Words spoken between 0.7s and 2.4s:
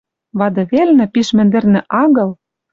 велнӹ, пиш мӹндӹрнӹ агыл